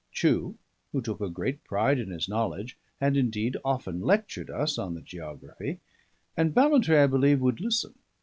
Chew, 0.11 0.57
who 0.93 1.01
took 1.03 1.21
a 1.21 1.29
great 1.29 1.63
pride 1.63 1.99
in 1.99 2.09
his 2.09 2.27
knowledge, 2.27 2.75
had 2.99 3.15
indeed 3.15 3.55
often 3.63 4.01
lectured 4.01 4.49
us 4.49 4.79
on 4.79 4.95
the 4.95 5.01
geography; 5.03 5.79
and 6.35 6.55
Ballantrae, 6.55 7.03
I 7.03 7.05
believe, 7.05 7.39
would 7.39 7.61
listen. 7.61 7.93